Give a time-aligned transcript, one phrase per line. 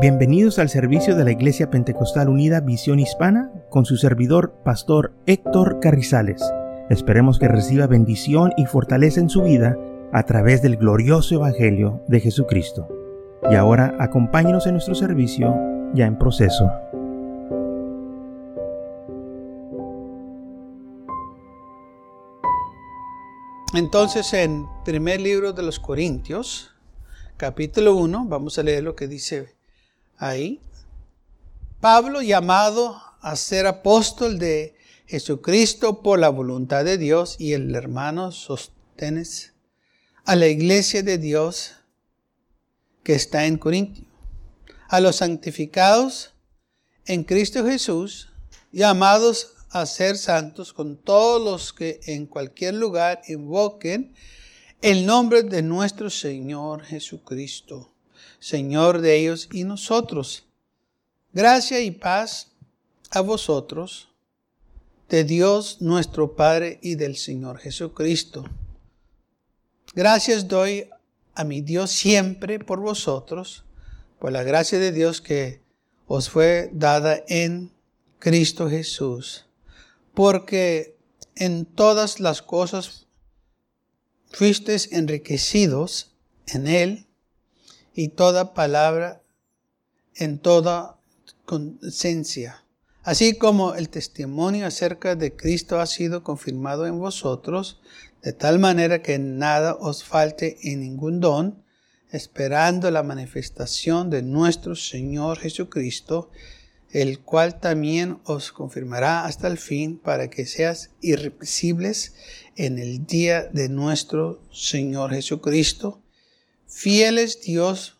[0.00, 5.80] Bienvenidos al servicio de la Iglesia Pentecostal Unida Visión Hispana con su servidor, Pastor Héctor
[5.80, 6.40] Carrizales.
[6.88, 9.76] Esperemos que reciba bendición y fortaleza en su vida
[10.12, 12.86] a través del glorioso Evangelio de Jesucristo.
[13.50, 15.52] Y ahora acompáñenos en nuestro servicio
[15.94, 16.70] ya en proceso.
[23.74, 26.70] Entonces, en primer libro de los Corintios,
[27.36, 29.57] capítulo 1, vamos a leer lo que dice
[30.18, 30.60] ahí.
[31.80, 38.32] Pablo llamado a ser apóstol de Jesucristo por la voluntad de Dios y el hermano
[38.32, 39.54] Sostenes
[40.24, 41.76] a la iglesia de Dios
[43.02, 44.04] que está en Corintio,
[44.88, 46.34] a los santificados
[47.06, 48.28] en Cristo Jesús,
[48.70, 54.14] llamados a ser santos con todos los que en cualquier lugar invoquen
[54.82, 57.94] el nombre de nuestro Señor Jesucristo
[58.38, 60.46] Señor de ellos y nosotros.
[61.32, 62.52] Gracia y paz
[63.10, 64.08] a vosotros,
[65.08, 68.44] de Dios nuestro Padre y del Señor Jesucristo.
[69.94, 70.88] Gracias doy
[71.34, 73.64] a mi Dios siempre por vosotros,
[74.18, 75.62] por la gracia de Dios que
[76.06, 77.72] os fue dada en
[78.18, 79.46] Cristo Jesús,
[80.14, 80.98] porque
[81.36, 83.06] en todas las cosas
[84.30, 86.12] fuisteis enriquecidos
[86.46, 87.07] en Él
[87.98, 89.22] y toda palabra
[90.14, 91.00] en toda
[91.44, 92.62] conciencia.
[93.02, 97.80] Así como el testimonio acerca de Cristo ha sido confirmado en vosotros,
[98.22, 101.64] de tal manera que nada os falte en ningún don,
[102.12, 106.30] esperando la manifestación de nuestro Señor Jesucristo,
[106.92, 112.14] el cual también os confirmará hasta el fin para que seas irrepresibles
[112.54, 116.00] en el día de nuestro Señor Jesucristo
[116.68, 117.96] fieles Dios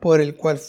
[0.00, 0.60] por el cual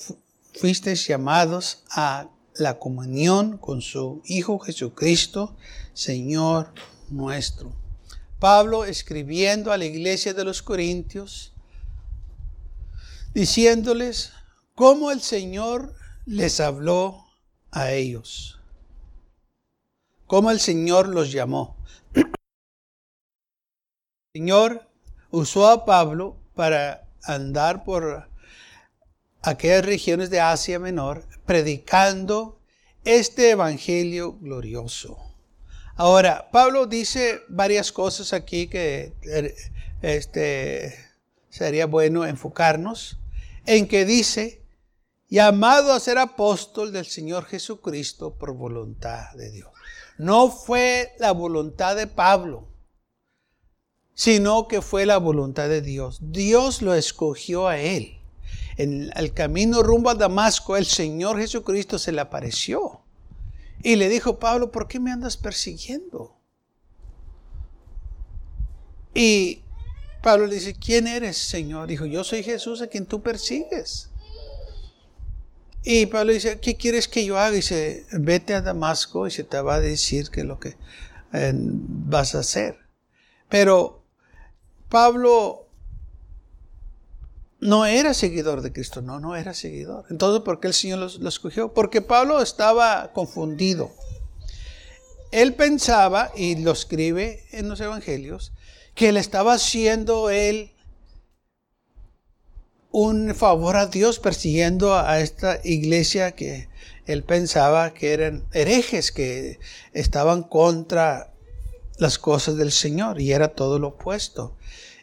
[0.54, 5.56] fuisteis llamados a la comunión con su Hijo Jesucristo,
[5.94, 6.74] Señor
[7.10, 7.74] nuestro.
[8.40, 11.54] Pablo escribiendo a la iglesia de los Corintios,
[13.34, 14.32] diciéndoles
[14.76, 15.96] cómo el Señor
[16.26, 17.26] les habló
[17.72, 18.60] a ellos,
[20.28, 21.78] cómo el Señor los llamó.
[22.14, 22.26] El
[24.34, 24.88] Señor
[25.32, 28.28] usó a Pablo para andar por
[29.42, 32.60] aquellas regiones de Asia Menor predicando
[33.06, 35.18] este evangelio glorioso.
[35.96, 39.14] Ahora, Pablo dice varias cosas aquí que
[40.02, 40.94] este,
[41.50, 43.18] sería bueno enfocarnos,
[43.66, 44.62] en que dice,
[45.30, 49.70] llamado a ser apóstol del Señor Jesucristo por voluntad de Dios.
[50.18, 52.68] No fue la voluntad de Pablo,
[54.18, 56.18] sino que fue la voluntad de Dios.
[56.20, 58.18] Dios lo escogió a él.
[58.76, 63.02] En el camino rumbo a Damasco, el Señor Jesucristo se le apareció
[63.84, 66.36] y le dijo, Pablo, ¿por qué me andas persiguiendo?
[69.14, 69.62] Y
[70.24, 71.88] Pablo le dice, ¿quién eres, Señor?
[71.88, 74.10] Dijo, yo soy Jesús a quien tú persigues.
[75.84, 77.52] Y Pablo dice, ¿qué quieres que yo haga?
[77.52, 80.76] Dice, vete a Damasco y se te va a decir que lo que
[81.34, 82.80] eh, vas a hacer.
[83.48, 84.07] Pero
[84.90, 85.68] Pablo
[87.60, 90.06] no era seguidor de Cristo, no, no era seguidor.
[90.10, 91.74] Entonces, ¿por qué el Señor lo, escogió?
[91.74, 93.92] Porque Pablo estaba confundido.
[95.32, 98.54] Él pensaba, y lo escribe en los evangelios,
[98.96, 100.72] que le estaba haciendo él
[102.92, 106.70] un favor a Dios persiguiendo a esta iglesia que
[107.06, 109.60] él pensaba que eran herejes, que
[109.94, 111.34] estaban contra
[111.98, 114.56] las cosas del Señor, y era todo lo opuesto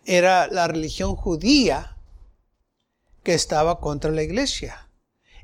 [0.05, 1.97] era la religión judía
[3.23, 4.89] que estaba contra la iglesia.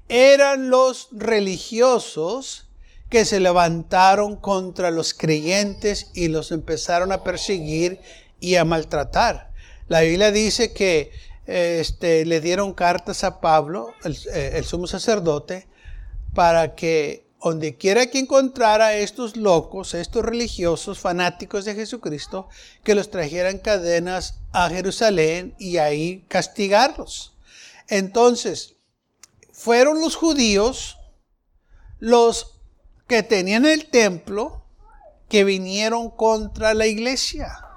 [0.09, 2.69] Eran los religiosos
[3.09, 8.01] que se levantaron contra los creyentes y los empezaron a perseguir
[8.39, 9.53] y a maltratar.
[9.89, 11.11] La Biblia dice que
[11.47, 15.67] este, le dieron cartas a Pablo, el, eh, el sumo sacerdote,
[16.35, 22.49] para que donde quiera que encontrara a estos locos, estos religiosos fanáticos de Jesucristo,
[22.85, 27.33] que los trajeran cadenas a Jerusalén y ahí castigarlos.
[27.89, 28.75] Entonces,
[29.53, 30.99] fueron los judíos
[31.99, 32.61] los
[33.07, 34.65] que tenían el templo
[35.29, 37.70] que vinieron contra la iglesia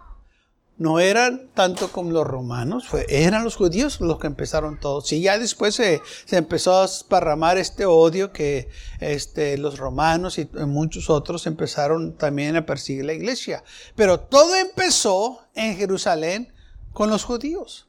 [0.77, 5.01] no eran tanto como los romanos, eran los judíos los que empezaron todo.
[5.01, 11.09] Sí, ya después se, empezó a esparramar este odio que este, los romanos y muchos
[11.09, 13.63] otros empezaron también a perseguir la iglesia.
[13.95, 16.51] Pero todo empezó en Jerusalén
[16.91, 17.87] con los judíos.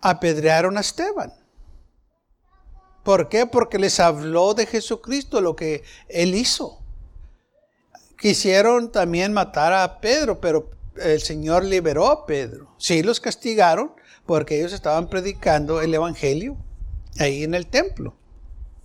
[0.00, 1.34] Apedrearon a Esteban.
[3.04, 3.46] ¿Por qué?
[3.46, 6.78] Porque les habló de Jesucristo, lo que Él hizo.
[8.18, 10.70] Quisieron también matar a Pedro, pero
[11.02, 12.74] el Señor liberó a Pedro.
[12.78, 13.92] Sí, los castigaron
[14.26, 16.56] porque ellos estaban predicando el Evangelio
[17.18, 18.16] ahí en el templo.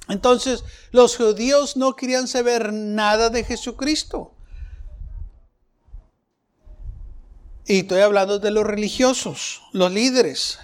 [0.07, 4.33] Entonces, los judíos no querían saber nada de Jesucristo.
[7.67, 10.59] Y estoy hablando de los religiosos, los líderes.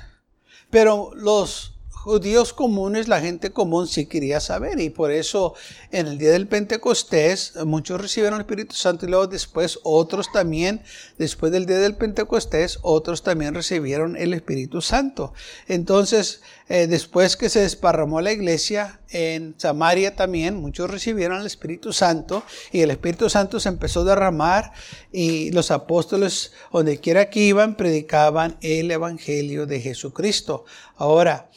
[0.70, 1.71] Pero los
[2.04, 5.54] judíos comunes, la gente común sí quería saber y por eso
[5.92, 10.82] en el día del Pentecostés muchos recibieron el Espíritu Santo y luego después otros también,
[11.20, 15.34] después del día del Pentecostés, otros también recibieron el Espíritu Santo.
[15.68, 21.94] Entonces, eh, después que se desparramó la iglesia en Samaria también, muchos recibieron el Espíritu
[21.94, 24.74] Santo y el Espíritu Santo se empezó a derramar
[25.12, 30.66] y los apóstoles, donde quiera que iban, predicaban el Evangelio de Jesucristo.
[30.96, 31.52] Ahora,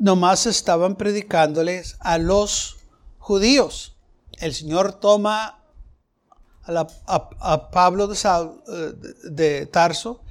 [0.00, 2.78] nomás estaban predicándoles a los
[3.18, 3.96] judíos.
[4.40, 5.62] El Señor toma
[6.64, 8.92] a, Pablo de, eh,
[9.30, 10.22] de, Tarso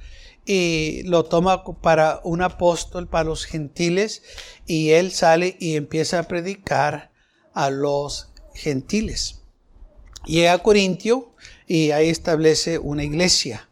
[0.44, 4.22] y lo toma para un apóstol para los gentiles
[4.66, 7.12] y él sale y empieza a predicar
[7.54, 9.42] a los gentiles.
[10.26, 11.32] Llega a Corintio
[11.66, 13.69] y ahí establece una iglesia.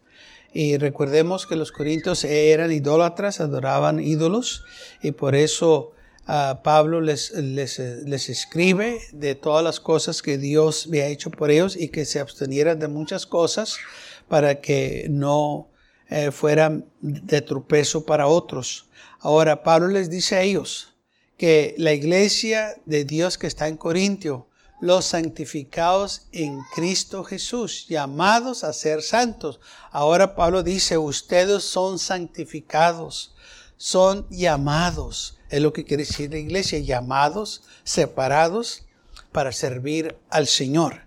[0.60, 4.64] Y recordemos que los corintios eran idólatras, adoraban ídolos,
[5.00, 5.92] y por eso
[6.26, 11.52] ah, Pablo les, les, les, escribe de todas las cosas que Dios había hecho por
[11.52, 13.78] ellos y que se abstenieran de muchas cosas
[14.26, 15.68] para que no
[16.10, 18.88] eh, fueran de tropezo para otros.
[19.20, 20.96] Ahora, Pablo les dice a ellos
[21.36, 24.47] que la iglesia de Dios que está en Corintio
[24.80, 29.60] los santificados en Cristo Jesús, llamados a ser santos.
[29.90, 33.34] Ahora Pablo dice, ustedes son santificados,
[33.76, 35.36] son llamados.
[35.50, 38.84] Es lo que quiere decir la iglesia, llamados, separados
[39.32, 41.06] para servir al Señor.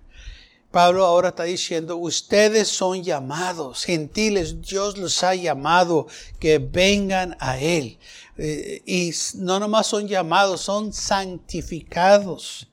[0.71, 6.07] Pablo ahora está diciendo, ustedes son llamados, gentiles, Dios los ha llamado
[6.39, 7.99] que vengan a Él.
[8.37, 12.70] Eh, y no nomás son llamados, son santificados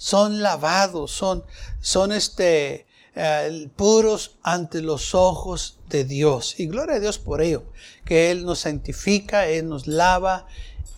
[0.00, 1.44] son lavados, son,
[1.78, 6.58] son este, eh, puros ante los ojos de Dios.
[6.58, 7.64] Y gloria a Dios por ello,
[8.06, 10.46] que Él nos santifica, Él nos lava,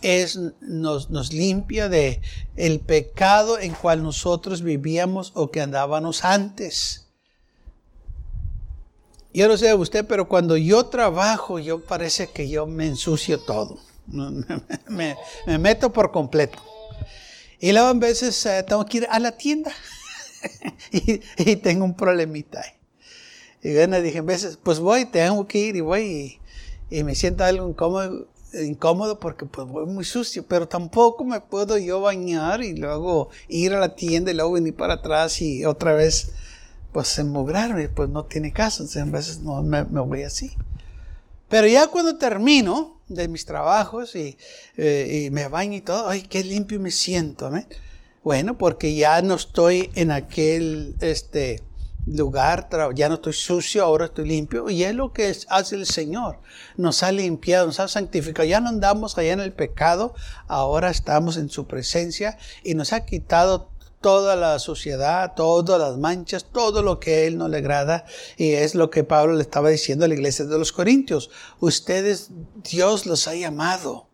[0.01, 2.21] es, nos, nos limpia de
[2.55, 7.09] el pecado en cual nosotros vivíamos o que andábamos antes.
[9.33, 13.79] Yo no sé usted, pero cuando yo trabajo, yo parece que yo me ensucio todo.
[14.87, 15.17] me
[15.59, 16.57] meto por completo.
[17.63, 19.71] Y luego a veces eh, tengo que ir a la tienda
[20.91, 22.71] y, tengo un problemita ahí.
[23.61, 26.41] Y bueno, dije, a veces, pues voy, tengo que ir y voy
[26.89, 31.77] y, me siento algo incómodo, incómodo porque pues voy muy sucio, pero tampoco me puedo
[31.77, 35.93] yo bañar y luego ir a la tienda y luego venir para atrás y otra
[35.93, 36.33] vez
[36.91, 40.51] pues emograrme, pues no tiene caso, entonces a veces no me voy así.
[41.53, 44.39] Pero ya cuando termino de mis trabajos y,
[44.75, 47.51] eh, y, me baño y todo, ay, qué limpio me siento.
[48.23, 51.61] Bueno, porque ya no estoy en aquel este,
[52.07, 54.67] lugar, ya no estoy sucio, ahora estoy limpio.
[54.67, 56.39] Y es lo que hace el Señor.
[56.75, 58.47] Nos ha limpiado, nos ha santificado.
[58.47, 60.15] Ya no andamos allá en el pecado,
[60.47, 63.69] ahora estamos en su presencia y nos ha quitado
[64.03, 68.05] toda la suciedad, todas las manchas, todo lo que a Él no le agrada.
[68.37, 71.31] Y es lo que Pablo le estaba diciendo a la iglesia de los Corintios.
[71.59, 72.29] Ustedes,
[72.69, 74.09] Dios los ha llamado.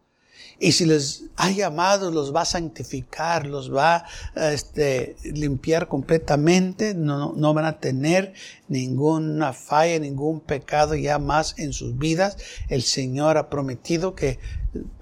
[0.62, 4.06] Y si les ha llamado, los va a santificar, los va
[4.36, 6.94] a este, limpiar completamente.
[6.94, 8.34] No, no van a tener
[8.68, 12.38] ninguna falla, ningún pecado ya más en sus vidas.
[12.68, 14.40] El Señor ha prometido que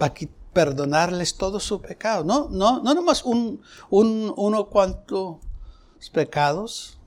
[0.01, 0.13] va a
[0.57, 2.25] perdonarles todos sus pecados.
[2.25, 3.61] No, no, no nomás un,
[3.91, 5.37] un, uno cuantos
[6.11, 6.97] pecados,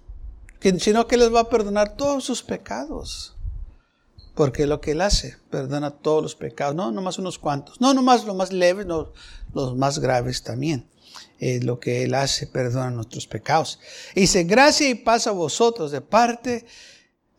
[0.78, 3.34] sino que les va a perdonar todos sus pecados.
[4.36, 8.24] Porque lo que Él hace, perdona todos los pecados, no nomás unos cuantos, no nomás
[8.24, 9.12] los más leves, no,
[9.52, 10.88] los más graves también.
[11.40, 13.80] lo que Él hace, perdona nuestros pecados.
[14.14, 16.66] Dice, gracia y paz a vosotros de parte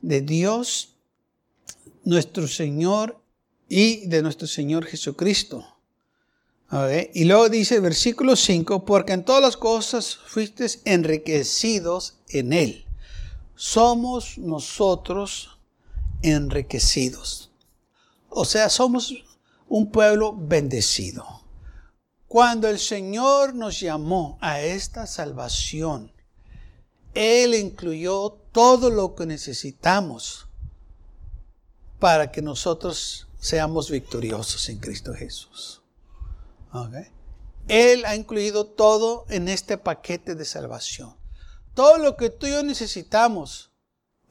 [0.02, 0.94] de Dios,
[2.04, 3.24] nuestro Señor
[3.70, 5.66] y de nuestro Señor Jesucristo
[7.14, 12.86] y luego dice versículo 5, porque en todas las cosas fuiste enriquecidos en Él.
[13.56, 15.60] Somos nosotros
[16.22, 17.52] enriquecidos.
[18.30, 19.14] O sea, somos
[19.68, 21.26] un pueblo bendecido.
[22.28, 26.14] Cuando el Señor nos llamó a esta salvación,
[27.14, 30.48] Él incluyó todo lo que necesitamos
[32.00, 35.81] para que nosotros seamos victoriosos en Cristo Jesús.
[37.68, 41.16] Él ha incluido todo en este paquete de salvación.
[41.74, 43.72] Todo lo que tú y yo necesitamos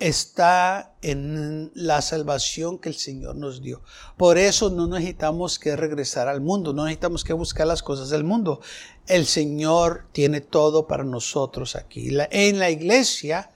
[0.01, 3.83] está en la salvación que el Señor nos dio.
[4.17, 8.25] Por eso no necesitamos que regresar al mundo, no necesitamos que buscar las cosas del
[8.25, 8.61] mundo.
[9.07, 12.09] El Señor tiene todo para nosotros aquí.
[12.31, 13.51] En la iglesia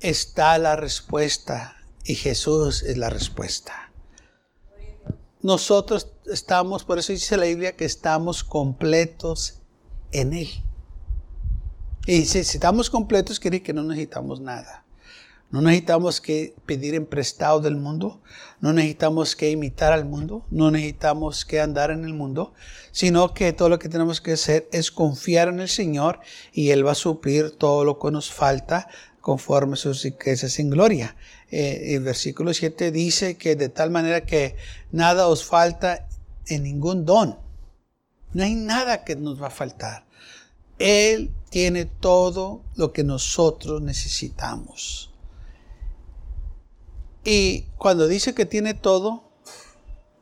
[0.00, 3.85] está la respuesta y Jesús es la respuesta.
[5.46, 9.60] Nosotros estamos, por eso dice la Biblia que estamos completos
[10.10, 10.48] en Él.
[12.04, 14.84] Y si estamos completos, quiere que no necesitamos nada.
[15.52, 18.20] No necesitamos que pedir en prestado del mundo,
[18.60, 22.52] no necesitamos que imitar al mundo, no necesitamos que andar en el mundo,
[22.90, 26.18] sino que todo lo que tenemos que hacer es confiar en el Señor
[26.52, 28.88] y Él va a suplir todo lo que nos falta
[29.26, 31.16] conforme sus riquezas en gloria.
[31.50, 34.54] Eh, el versículo 7 dice que de tal manera que
[34.92, 36.06] nada os falta
[36.46, 37.36] en ningún don.
[38.32, 40.06] No hay nada que nos va a faltar.
[40.78, 45.12] Él tiene todo lo que nosotros necesitamos.
[47.24, 49.28] Y cuando dice que tiene todo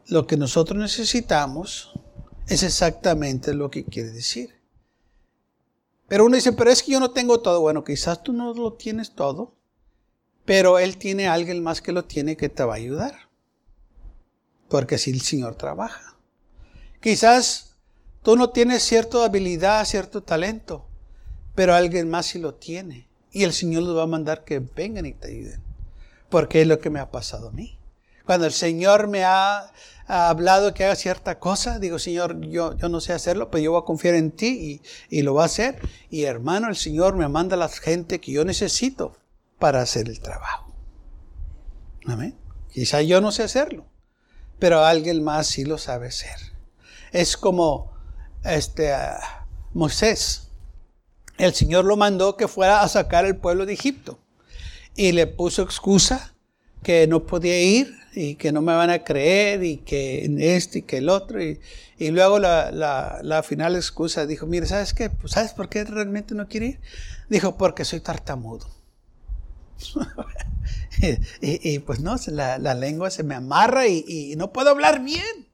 [0.06, 1.92] lo que nosotros necesitamos,
[2.48, 4.54] es exactamente lo que quiere decir.
[6.08, 7.60] Pero uno dice, pero es que yo no tengo todo.
[7.60, 9.54] Bueno, quizás tú no lo tienes todo,
[10.44, 13.14] pero Él tiene a alguien más que lo tiene que te va a ayudar.
[14.68, 16.16] Porque así el Señor trabaja.
[17.00, 17.76] Quizás
[18.22, 20.86] tú no tienes cierta habilidad, cierto talento,
[21.54, 23.08] pero alguien más sí lo tiene.
[23.32, 25.64] Y el Señor los va a mandar que vengan y te ayuden
[26.34, 27.78] porque es lo que me ha pasado a mí.
[28.24, 29.70] Cuando el Señor me ha,
[30.06, 33.84] hablado que haga cierta cosa, digo, Señor, yo, no sé hacerlo, pero yo voy a
[33.84, 35.78] confiar en ti y, lo va a hacer.
[36.10, 39.16] Y hermano, el Señor me manda la gente que yo necesito
[39.58, 40.72] para hacer el trabajo.
[42.06, 42.36] Amén.
[42.70, 43.86] Quizá yo no sé hacerlo,
[44.58, 46.36] pero alguien más sí lo sabe hacer.
[47.12, 47.92] Es como
[48.44, 48.92] este,
[49.72, 50.48] Moisés.
[51.38, 54.18] El Señor lo mandó que fuera a sacar el pueblo de Egipto
[54.96, 56.34] y le puso excusa
[56.82, 60.82] que no podía ir y que no me van a creer y que este y
[60.82, 61.42] que el otro.
[61.42, 61.60] Y,
[61.98, 65.10] y luego la, la, final excusa dijo, mire, ¿sabes qué?
[65.10, 66.80] Pues, ¿Sabes por qué realmente no quiere ir?
[67.28, 68.68] Dijo, porque soy tartamudo.
[71.40, 75.02] y, y, pues no, la, la, lengua se me amarra y, y, no puedo hablar
[75.02, 75.48] bien.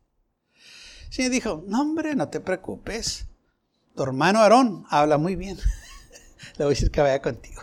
[1.08, 3.26] Sí, dijo, no hombre, no te preocupes.
[3.96, 5.56] Tu hermano Aarón habla muy bien.
[6.58, 7.62] Le voy a decir que vaya contigo.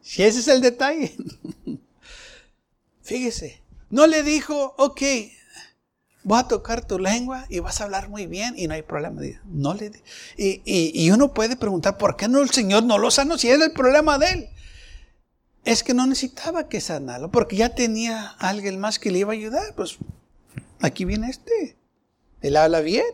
[0.00, 1.14] Si ese es el detalle.
[3.02, 5.02] Fíjese, no le dijo, ok,
[6.24, 9.20] voy a tocar tu lengua y vas a hablar muy bien y no hay problema.
[9.46, 9.92] No le
[10.36, 13.48] y, y, y, uno puede preguntar, ¿por qué no el Señor no lo sanó si
[13.48, 14.48] era el problema de él?
[15.64, 19.36] Es que no necesitaba que sanarlo, porque ya tenía alguien más que le iba a
[19.36, 19.74] ayudar.
[19.74, 19.98] Pues
[20.80, 21.76] aquí viene este.
[22.40, 23.06] Él habla bien.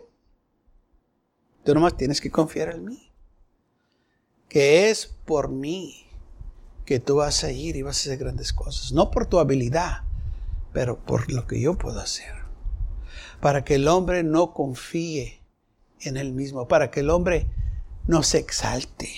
[1.65, 3.11] Tú nomás tienes que confiar en mí.
[4.49, 6.07] Que es por mí
[6.85, 8.93] que tú vas a ir y vas a hacer grandes cosas.
[8.93, 10.03] No por tu habilidad,
[10.75, 12.35] pero por lo que yo puedo hacer.
[13.41, 15.41] Para que el hombre no confíe
[16.01, 17.47] en él mismo, para que el hombre
[18.07, 19.09] no se exalte.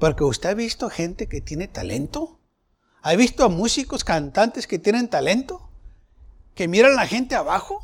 [0.00, 2.40] Porque usted ha visto gente que tiene talento.
[3.02, 5.70] ¿Ha visto a músicos, cantantes que tienen talento?
[6.54, 7.82] Que miran a la gente abajo,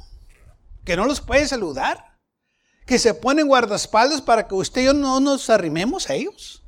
[0.84, 2.18] que no los puede saludar,
[2.86, 6.62] que se ponen guardaespaldas para que usted y yo no nos arrimemos a ellos.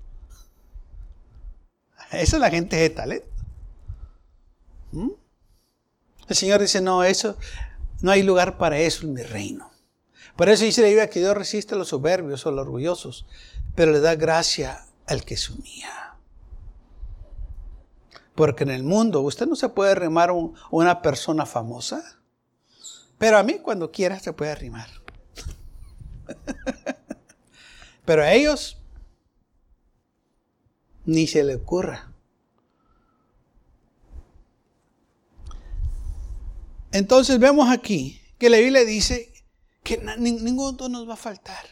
[2.12, 3.28] Esa es la gente de talento.
[4.92, 5.24] ¿Mm?
[6.28, 7.37] El Señor dice, no, eso,
[8.00, 9.71] no hay lugar para eso en mi reino.
[10.37, 13.26] Por eso dice la Biblia que Dios resiste a los soberbios o los orgullosos,
[13.75, 15.52] pero le da gracia al que se.
[18.35, 20.35] Porque en el mundo usted no se puede arrimar a
[20.71, 22.19] una persona famosa,
[23.19, 24.88] pero a mí cuando quiera se puede arrimar.
[28.04, 28.78] pero a ellos
[31.04, 32.13] ni se le ocurra.
[36.95, 39.33] Entonces vemos aquí que la Biblia dice
[39.83, 41.67] que ninguno nos va a faltar.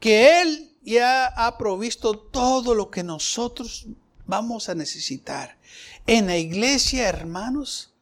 [0.00, 3.86] Que Él ya ha provisto todo lo que nosotros
[4.24, 5.58] vamos a necesitar.
[6.06, 7.92] En la iglesia, hermanos,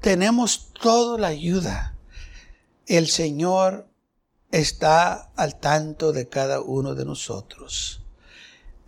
[0.00, 1.94] tenemos toda la ayuda.
[2.86, 3.86] El Señor
[4.50, 8.02] está al tanto de cada uno de nosotros.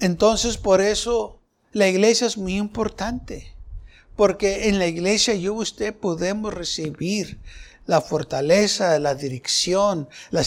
[0.00, 1.38] Entonces, por eso
[1.70, 3.54] la iglesia es muy importante,
[4.20, 7.40] porque en la iglesia yo usted podemos recibir
[7.86, 10.42] la fortaleza, la dirección, la,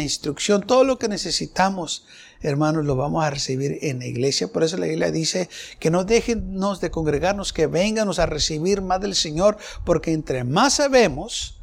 [0.00, 2.06] instrucción, todo lo que necesitamos,
[2.40, 4.48] hermanos, lo vamos a recibir en la iglesia.
[4.48, 9.02] Por eso la iglesia dice que no déjenos de congregarnos, que venganos a recibir más
[9.02, 11.60] del Señor, porque entre más sabemos,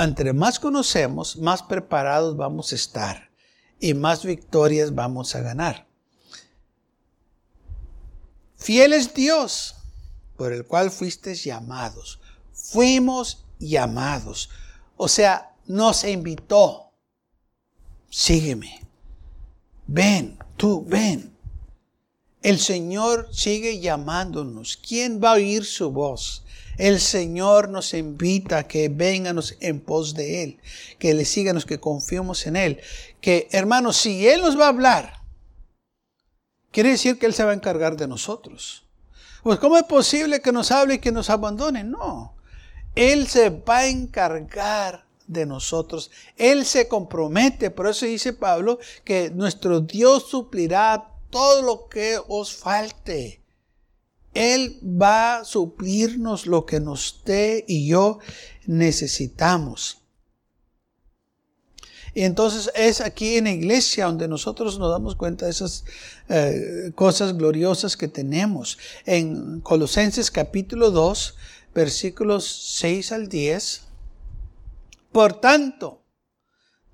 [0.00, 3.30] entre más conocemos, más preparados vamos a estar
[3.78, 5.87] y más victorias vamos a ganar.
[8.58, 9.76] Fiel es Dios,
[10.36, 12.18] por el cual fuisteis llamados.
[12.52, 14.50] Fuimos llamados.
[14.96, 16.90] O sea, nos invitó.
[18.10, 18.86] Sígueme.
[19.86, 21.34] Ven, tú, ven.
[22.42, 24.76] El Señor sigue llamándonos.
[24.76, 26.44] ¿Quién va a oír su voz?
[26.76, 30.58] El Señor nos invita a que venganos en pos de Él,
[30.98, 32.80] que le síganos, que confiemos en Él.
[33.20, 35.17] Que, hermanos, si Él nos va a hablar,
[36.70, 38.84] quiere decir que Él se va a encargar de nosotros.
[39.42, 41.84] Pues, ¿cómo es posible que nos hable y que nos abandone?
[41.84, 42.34] No.
[42.94, 46.10] Él se va a encargar de nosotros.
[46.36, 47.70] Él se compromete.
[47.70, 53.40] Por eso dice Pablo que nuestro Dios suplirá todo lo que os falte.
[54.34, 58.18] Él va a suplirnos lo que nos usted y yo
[58.66, 59.97] necesitamos.
[62.18, 65.84] Y entonces es aquí en la iglesia donde nosotros nos damos cuenta de esas
[66.28, 68.76] eh, cosas gloriosas que tenemos.
[69.06, 71.36] En Colosenses capítulo 2,
[71.72, 72.44] versículos
[72.80, 73.82] 6 al 10.
[75.12, 76.02] Por tanto,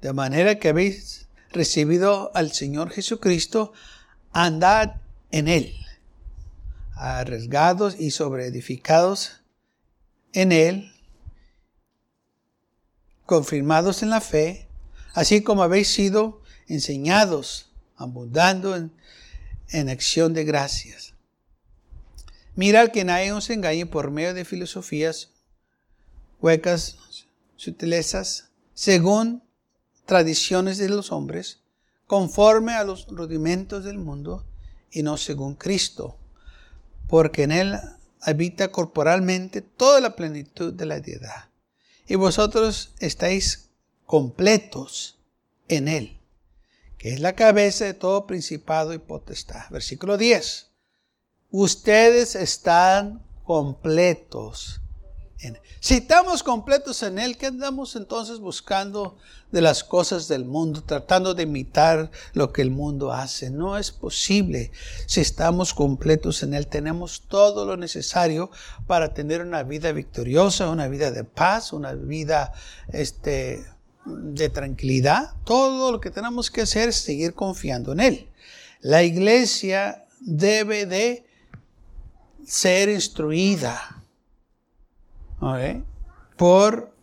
[0.03, 3.73] de manera que habéis recibido al Señor Jesucristo,
[4.31, 4.97] andad
[5.31, 5.75] en Él
[6.97, 9.41] arriesgados y sobreedificados
[10.35, 10.93] en Él,
[13.25, 14.69] confirmados en la fe,
[15.15, 18.93] así como habéis sido enseñados, abundando en,
[19.71, 21.15] en acción de gracias.
[22.55, 25.31] Mira que nadie os engañe por medio de filosofías
[26.41, 26.99] huecas,
[27.57, 29.43] sutilezas, según
[30.05, 31.61] tradiciones de los hombres,
[32.07, 34.45] conforme a los rudimentos del mundo
[34.91, 36.19] y no según Cristo
[37.09, 37.79] porque en Él
[38.21, 41.51] habita corporalmente toda la plenitud de la deidad.
[42.07, 43.64] Y vosotros estáis
[44.07, 45.19] completos
[45.69, 46.19] en Él,
[46.99, 49.69] que es la cabeza de todo principado y potestad.
[49.71, 50.71] Versículo 10.
[51.51, 54.81] Ustedes están completos
[55.81, 59.19] si estamos completos en Él, ¿qué andamos entonces buscando
[59.53, 63.51] de las cosas del mundo, tratando de imitar lo que el mundo hace?
[63.51, 64.71] No es posible.
[65.07, 68.51] Si estamos completos en Él, tenemos todo lo necesario
[68.87, 72.55] para tener una vida victoriosa, una vida de paz, una vida
[72.89, 73.67] este,
[74.07, 75.35] de tranquilidad.
[75.45, 78.29] Todo lo que tenemos que hacer es seguir confiando en Él.
[78.81, 81.27] La iglesia debe de
[82.47, 84.03] ser instruida
[86.37, 86.95] por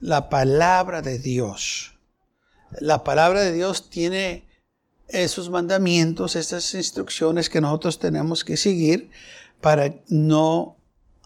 [0.00, 1.98] la palabra de Dios.
[2.80, 4.44] La palabra de Dios tiene
[5.08, 9.10] esos mandamientos, esas instrucciones que nosotros tenemos que seguir
[9.60, 10.77] para no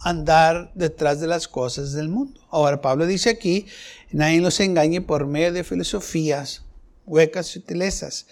[0.02, 2.40] andar detrás de las cosas del mundo.
[2.50, 3.66] Ahora Pablo dice aquí,
[4.10, 6.62] nadie nos engañe por medio de filosofías
[7.06, 8.26] huecas sutilezas.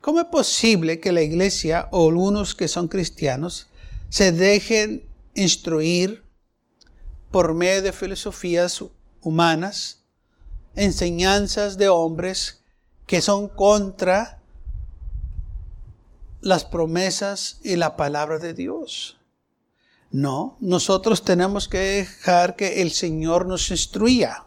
[0.00, 3.68] ¿Cómo es posible que la iglesia o algunos que son cristianos
[4.08, 6.22] se dejen instruir
[7.30, 8.84] por medio de filosofías
[9.20, 10.04] humanas,
[10.74, 12.62] enseñanzas de hombres
[13.06, 14.40] que son contra
[16.40, 19.15] las promesas y la palabra de Dios.
[20.16, 24.44] No, nosotros tenemos que dejar que el Señor nos instruya.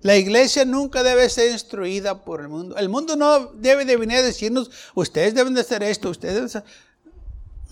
[0.00, 2.76] La iglesia nunca debe ser instruida por el mundo.
[2.76, 6.48] El mundo no debe de venir a decirnos, ustedes deben de hacer esto, ustedes deben
[6.48, 6.64] de hacer...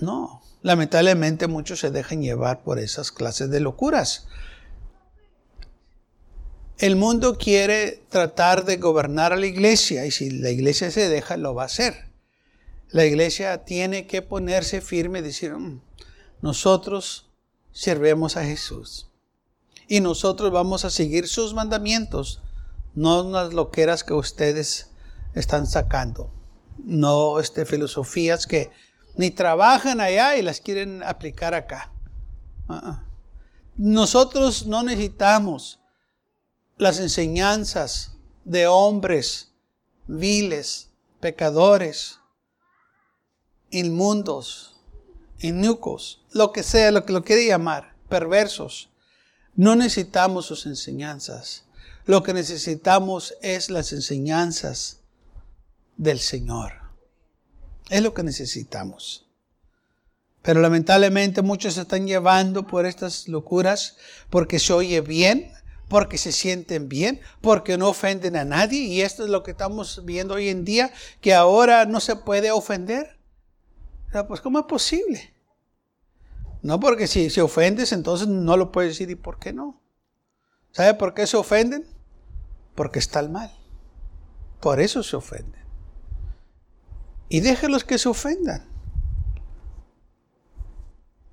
[0.01, 4.27] No, Lamentablemente muchos se dejan llevar por esas clases de locuras.
[6.79, 11.37] El mundo quiere tratar de gobernar a la iglesia y si la iglesia se deja,
[11.37, 12.11] lo va a hacer.
[12.89, 15.81] La iglesia tiene que ponerse firme y decir, mm,
[16.41, 17.31] nosotros
[17.73, 19.09] servemos a Jesús
[19.87, 22.43] y nosotros vamos a seguir sus mandamientos,
[22.95, 24.91] no las loqueras que ustedes
[25.35, 26.33] están sacando,
[26.79, 28.71] no este, filosofías que
[29.17, 31.93] ni trabajan allá y las quieren aplicar acá.
[32.69, 32.97] Uh-uh.
[33.77, 35.81] Nosotros no necesitamos
[36.77, 39.53] las enseñanzas de hombres
[40.07, 42.19] viles, pecadores,
[43.71, 44.78] inmundos,
[45.41, 48.91] inucos, lo que sea, lo que lo quiere llamar, perversos.
[49.55, 51.65] No necesitamos sus enseñanzas.
[52.07, 55.01] Lo que necesitamos es las enseñanzas
[55.97, 56.73] del Señor.
[57.91, 59.27] Es lo que necesitamos.
[60.43, 63.97] Pero lamentablemente muchos se están llevando por estas locuras
[64.31, 65.53] porque se oye bien,
[65.89, 68.81] porque se sienten bien, porque no ofenden a nadie.
[68.81, 72.51] Y esto es lo que estamos viendo hoy en día, que ahora no se puede
[72.51, 73.18] ofender.
[74.27, 75.35] Pues ¿cómo es posible?
[76.63, 79.11] No, porque si, se ofendes, entonces no lo puedes decir.
[79.11, 79.81] ¿Y por qué no?
[80.73, 81.87] ¿Sabe por qué se ofenden?
[82.75, 83.53] Porque está el mal.
[84.61, 85.63] Por eso se ofenden.
[87.29, 88.67] Y déjenlos que se ofendan.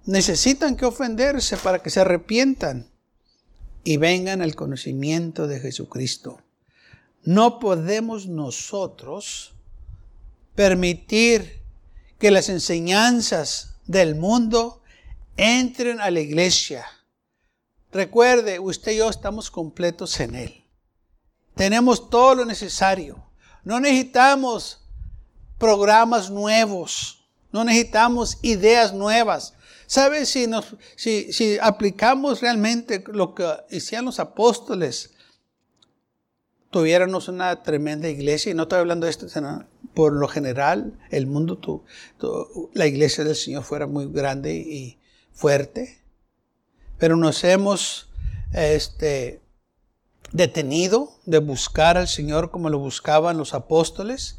[0.06, 2.92] Necesitan que ofenderse para que se arrepientan
[3.84, 6.42] y vengan al conocimiento de Jesucristo.
[7.24, 9.56] No podemos nosotros
[10.54, 11.65] permitir
[12.26, 14.82] que las enseñanzas del mundo
[15.38, 16.84] entren a la iglesia.
[17.92, 20.66] Recuerde, usted y yo estamos completos en Él.
[21.54, 23.24] Tenemos todo lo necesario.
[23.64, 24.82] No necesitamos
[25.60, 27.28] programas nuevos.
[27.52, 29.54] No necesitamos ideas nuevas.
[29.86, 35.12] ¿Sabe si, nos, si, si aplicamos realmente lo que hicieron los apóstoles?
[36.72, 39.28] Tuviéramos una tremenda iglesia, y no estoy hablando de esto,
[39.96, 41.84] por lo general, el mundo,
[42.74, 45.00] la iglesia del Señor fuera muy grande y
[45.32, 46.02] fuerte,
[46.98, 48.10] pero nos hemos
[48.54, 49.42] este,
[50.32, 54.38] detenido de buscar al Señor como lo buscaban los apóstoles.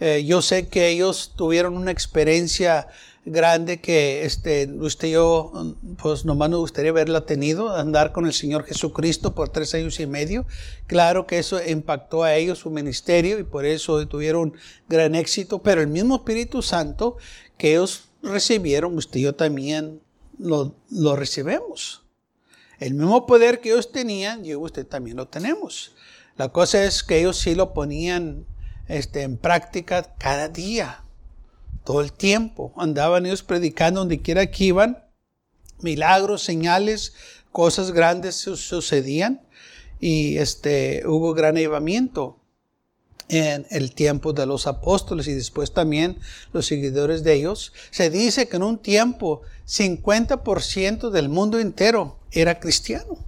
[0.00, 2.88] Eh, yo sé que ellos tuvieron una experiencia
[3.24, 8.32] grande que este, usted y yo, pues nomás nos gustaría haberla tenido, andar con el
[8.32, 10.46] Señor Jesucristo por tres años y medio.
[10.86, 14.54] Claro que eso impactó a ellos su ministerio y por eso tuvieron
[14.88, 17.16] gran éxito, pero el mismo Espíritu Santo
[17.56, 20.00] que ellos recibieron, usted y yo también
[20.38, 22.02] lo, lo recibimos.
[22.78, 25.92] El mismo poder que ellos tenían, yo y usted también lo tenemos.
[26.36, 28.46] La cosa es que ellos sí lo ponían
[28.88, 31.04] este, en práctica cada día
[31.84, 32.72] todo el tiempo.
[32.76, 35.04] Andaban ellos predicando donde quiera que iban.
[35.80, 37.14] Milagros, señales,
[37.52, 39.42] cosas grandes sucedían.
[40.00, 42.38] Y este, hubo gran avivamiento
[43.28, 46.18] en el tiempo de los apóstoles y después también
[46.52, 47.72] los seguidores de ellos.
[47.90, 53.18] Se dice que en un tiempo 50% del mundo entero era cristiano.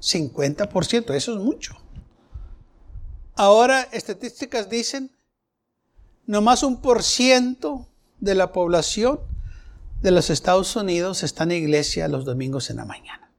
[0.00, 1.76] 50%, eso es mucho.
[3.34, 5.10] Ahora estadísticas dicen
[6.26, 7.88] nomás un por ciento
[8.20, 9.20] de la población
[10.02, 13.30] de los Estados Unidos está en la iglesia los domingos en la mañana.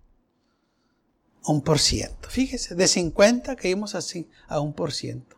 [1.45, 2.29] Un por ciento.
[2.29, 5.37] Fíjese, de 50 caímos así a un por ciento.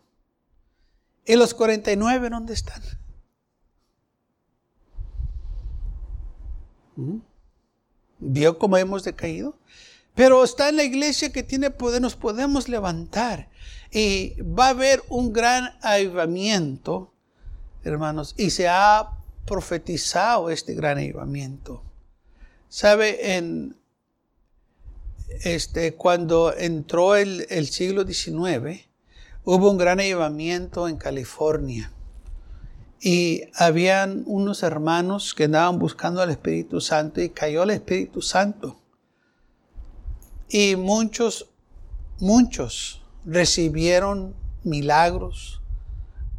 [1.26, 2.82] ¿Y los 49 dónde están?
[6.96, 7.18] ¿Mm?
[8.20, 9.58] ¿Vio cómo hemos decaído?
[10.14, 13.50] Pero está en la iglesia que tiene poder, nos podemos levantar.
[13.92, 17.14] Y va a haber un gran avivamiento,
[17.84, 18.34] hermanos.
[18.38, 19.10] Y se ha
[19.46, 21.82] profetizado este gran avivamiento.
[22.70, 23.38] ¿Sabe?
[23.38, 23.78] En,
[25.44, 28.88] este, cuando entró el, el siglo XIX,
[29.44, 31.92] hubo un gran avivamiento en California.
[33.02, 38.80] Y habían unos hermanos que andaban buscando al Espíritu Santo y cayó el Espíritu Santo.
[40.50, 41.50] Y muchos,
[42.20, 45.62] muchos recibieron milagros,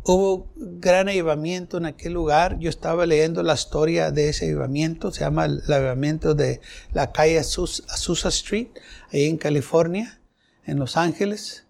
[0.09, 2.61] Hubo gran avivamiento en aquel lugar.
[2.61, 5.11] Yo estaba leyendo la historia de ese avivamiento.
[5.11, 6.61] Se llama el avivamiento de
[6.93, 8.69] la calle Azusa Street,
[9.13, 10.21] ahí en California,
[10.65, 11.65] en Los Ángeles,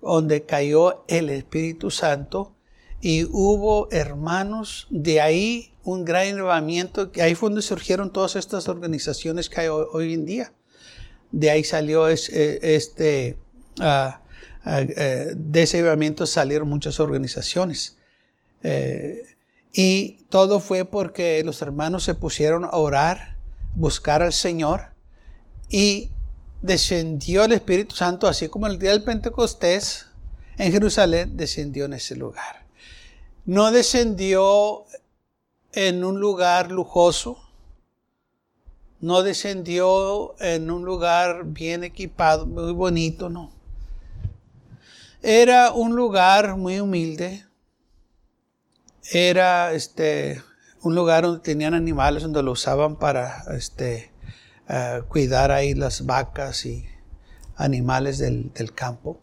[0.00, 2.54] donde cayó el Espíritu Santo.
[3.00, 9.50] Y hubo hermanos de ahí, un gran avivamiento, ahí fue donde surgieron todas estas organizaciones
[9.50, 10.52] que hay hoy, en día.
[11.32, 12.14] De ahí salió eh,
[12.62, 13.36] este...
[13.80, 14.20] Ah,
[14.66, 17.96] eh, de ese avivamiento salieron muchas organizaciones.
[18.62, 19.22] Eh,
[19.72, 23.36] y todo fue porque los hermanos se pusieron a orar,
[23.74, 24.90] buscar al Señor
[25.68, 26.10] y
[26.60, 30.06] descendió el Espíritu Santo, así como el día del Pentecostés
[30.58, 32.66] en Jerusalén, descendió en ese lugar.
[33.46, 34.84] No descendió
[35.72, 37.38] en un lugar lujoso,
[39.00, 43.59] no descendió en un lugar bien equipado, muy bonito, no.
[45.22, 47.44] Era un lugar muy humilde.
[49.12, 50.42] Era este,
[50.82, 54.12] un lugar donde tenían animales, donde lo usaban para este,
[54.68, 56.86] eh, cuidar ahí las vacas y
[57.56, 59.22] animales del, del campo.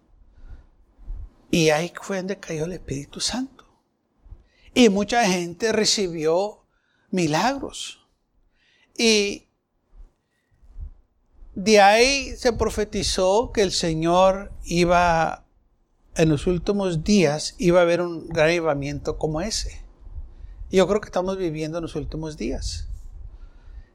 [1.50, 3.66] Y ahí fue donde cayó el Espíritu Santo.
[4.74, 6.64] Y mucha gente recibió
[7.10, 8.06] milagros.
[8.96, 9.48] Y
[11.56, 15.47] de ahí se profetizó que el Señor iba
[16.18, 19.82] en los últimos días iba a haber un gran avivamiento como ese.
[20.72, 22.88] yo creo que estamos viviendo en los últimos días.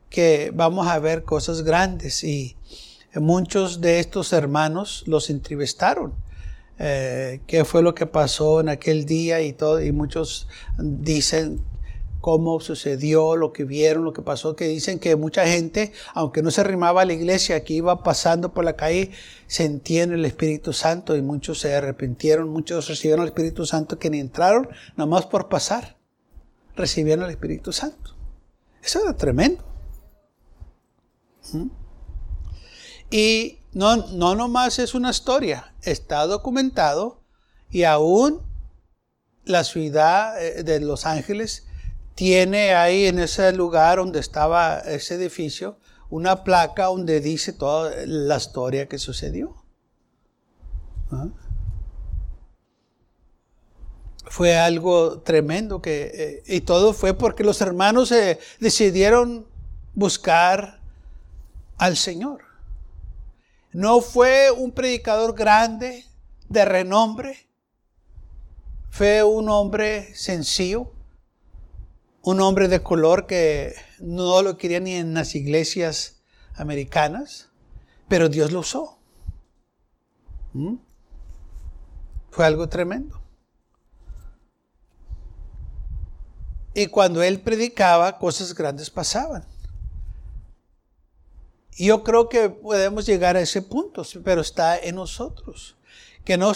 [0.08, 2.56] Que vamos a ver cosas grandes y
[3.14, 6.14] muchos de estos hermanos los entrevistaron.
[6.78, 11.60] Eh, qué fue lo que pasó en aquel día y todo y muchos dicen
[12.22, 16.52] cómo sucedió, lo que vieron, lo que pasó, que dicen que mucha gente, aunque no
[16.52, 19.10] se arrimaba a la iglesia, que iba pasando por la calle,
[19.48, 24.20] sentían el Espíritu Santo y muchos se arrepintieron, muchos recibieron el Espíritu Santo que ni
[24.20, 25.96] entraron, nomás por pasar,
[26.76, 28.14] recibieron el Espíritu Santo.
[28.80, 29.64] Eso era tremendo.
[31.52, 31.70] ¿Mm?
[33.10, 37.20] Y no, no nomás es una historia, está documentado
[37.68, 38.42] y aún
[39.44, 41.66] la ciudad eh, de Los Ángeles
[42.14, 45.78] tiene ahí en ese lugar donde estaba ese edificio
[46.10, 49.56] una placa donde dice toda la historia que sucedió.
[51.10, 51.28] ¿Ah?
[54.26, 59.46] Fue algo tremendo que, eh, y todo fue porque los hermanos eh, decidieron
[59.94, 60.80] buscar
[61.78, 62.42] al Señor.
[63.72, 66.04] No fue un predicador grande,
[66.50, 67.48] de renombre,
[68.90, 70.92] fue un hombre sencillo,
[72.22, 76.22] un hombre de color que no lo quería ni en las iglesias
[76.54, 77.50] americanas,
[78.08, 78.98] pero Dios lo usó.
[80.52, 80.76] ¿Mm?
[82.30, 83.20] Fue algo tremendo.
[86.74, 89.44] Y cuando él predicaba, cosas grandes pasaban.
[91.76, 95.76] Yo creo que podemos llegar a ese punto, pero está en nosotros.
[96.24, 96.52] Que no,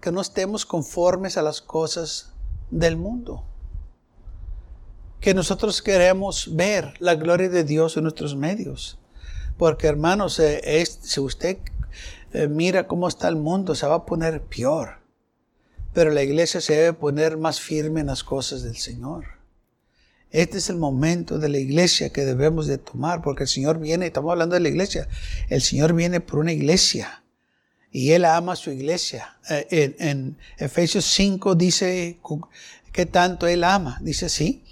[0.00, 2.32] que no estemos conformes a las cosas
[2.70, 3.44] del mundo
[5.26, 8.96] que nosotros queremos ver la gloria de Dios en nuestros medios.
[9.58, 11.58] Porque hermanos, eh, si usted
[12.32, 15.00] eh, mira cómo está el mundo, se va a poner peor.
[15.92, 19.24] Pero la iglesia se debe poner más firme en las cosas del Señor.
[20.30, 24.06] Este es el momento de la iglesia que debemos de tomar, porque el Señor viene,
[24.06, 25.08] estamos hablando de la iglesia,
[25.48, 27.24] el Señor viene por una iglesia
[27.90, 29.38] y Él ama a su iglesia.
[29.50, 29.66] Eh,
[29.98, 32.16] en, en Efesios 5 dice
[32.92, 33.98] que tanto Él ama.
[34.02, 34.62] Dice así,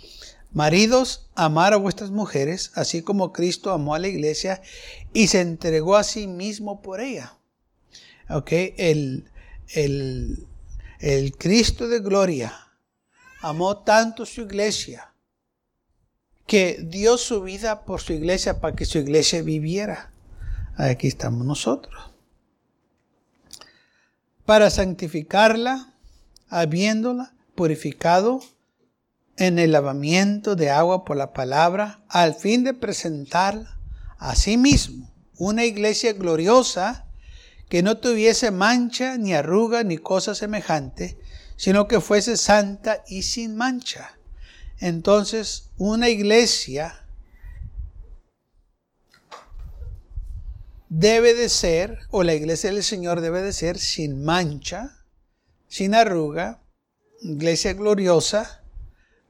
[0.55, 4.62] Maridos, amar a vuestras mujeres, así como Cristo amó a la iglesia
[5.12, 7.37] y se entregó a sí mismo por ella.
[8.31, 9.29] Ok, el,
[9.71, 10.47] el,
[11.01, 12.55] el Cristo de gloria
[13.43, 15.12] amó tanto su iglesia
[16.47, 20.12] que dio su vida por su iglesia para que su iglesia viviera.
[20.77, 22.12] Aquí estamos nosotros.
[24.47, 25.95] Para santificarla,
[26.49, 28.40] habiéndola purificado
[29.37, 33.79] en el lavamiento de agua por la palabra, al fin de presentar
[34.18, 37.07] a sí mismo una iglesia gloriosa
[37.68, 41.18] que no tuviese mancha, ni arruga, ni cosa semejante,
[41.57, 44.18] sino que fuese santa y sin mancha.
[44.79, 47.05] Entonces, una iglesia
[50.88, 55.05] debe de ser, o la iglesia del Señor debe de ser sin mancha,
[55.68, 56.62] sin arruga,
[57.23, 58.63] iglesia gloriosa,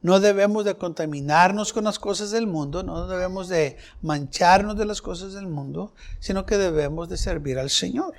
[0.04, 5.00] no debemos de contaminarnos con las cosas del mundo, no debemos de mancharnos de las
[5.00, 8.12] cosas del mundo, sino que debemos de servir al Señor.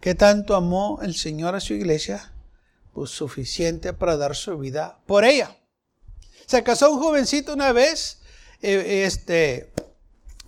[0.00, 2.32] ¿Qué tanto amó el Señor a su iglesia?
[2.94, 5.56] Pues suficiente para dar su vida por ella.
[6.46, 8.20] Se casó un jovencito una vez,
[8.60, 9.72] eh, este,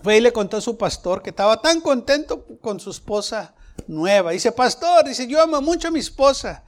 [0.04, 3.56] fue y le contó a su pastor que estaba tan contento con su esposa
[3.88, 4.30] nueva.
[4.30, 6.62] Dice, pastor, dice, yo amo mucho a mi esposa.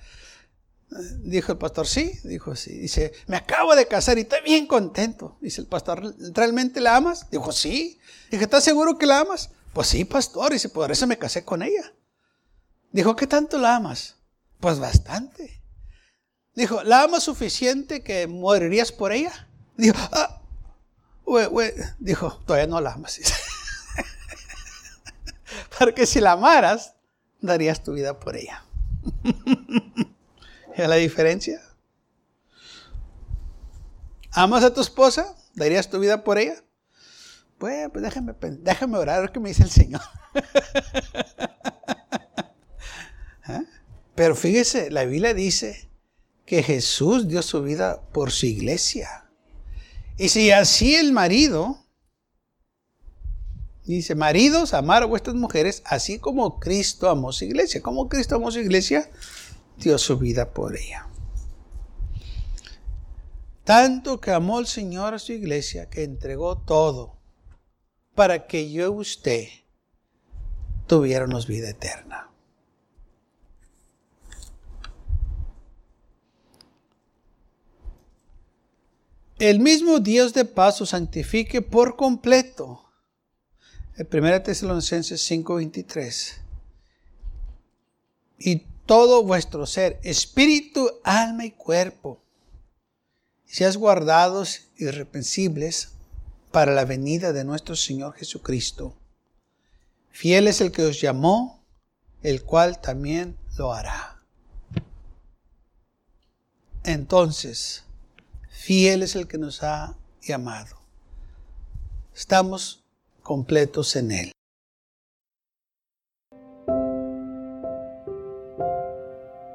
[0.88, 2.78] Dijo el pastor, sí, dijo sí.
[2.78, 5.36] Dice, me acabo de casar y estoy bien contento.
[5.40, 7.28] Dice el pastor, ¿realmente la amas?
[7.30, 7.98] Dijo, sí.
[8.30, 9.50] Dije, ¿estás seguro que la amas?
[9.72, 10.52] Pues sí, pastor.
[10.52, 11.92] Dice, por eso me casé con ella.
[12.92, 14.16] Dijo, ¿qué tanto la amas?
[14.60, 15.60] Pues bastante.
[16.54, 19.48] Dijo, ¿la amas suficiente que morirías por ella?
[19.76, 20.40] Dijo, ah,
[21.98, 23.20] dijo, todavía no la amas.
[25.78, 26.94] Porque si la amaras,
[27.40, 28.64] darías tu vida por ella.
[30.84, 31.60] ¿Es la diferencia?
[34.32, 35.34] ¿Amas a tu esposa?
[35.54, 36.62] ¿Darías tu vida por ella?
[37.58, 40.02] Pues, pues déjame, déjame orar a ver qué me dice el Señor.
[43.44, 43.62] ¿Ah?
[44.14, 45.88] Pero fíjese, la Biblia dice
[46.44, 49.30] que Jesús dio su vida por su iglesia.
[50.18, 51.82] Y si así el marido,
[53.84, 57.80] dice, maridos, amar a vuestras mujeres, así como Cristo amó su iglesia.
[57.80, 59.08] ¿Cómo Cristo amó su iglesia?
[59.78, 61.08] Dio su vida por ella.
[63.64, 67.16] Tanto que amó el Señor a su iglesia que entregó todo
[68.14, 69.48] para que yo y usted
[70.86, 72.30] tuviéramos vida eterna.
[79.38, 82.84] El mismo Dios de paz os santifique por completo.
[83.96, 86.40] El 1 Tesalonicenses 5:23.
[88.38, 92.22] Y todo vuestro ser, espíritu, alma y cuerpo,
[93.44, 95.90] seas guardados irreprensibles
[96.52, 98.94] para la venida de nuestro Señor Jesucristo.
[100.10, 101.62] Fiel es el que os llamó,
[102.22, 104.22] el cual también lo hará.
[106.84, 107.84] Entonces,
[108.48, 110.80] fiel es el que nos ha llamado.
[112.14, 112.84] Estamos
[113.22, 114.32] completos en Él.